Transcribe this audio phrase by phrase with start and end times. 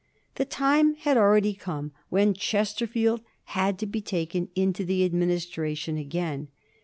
[0.33, 3.21] The time had already come when Chesterfield
[3.53, 6.47] had to be taken into the Administration again.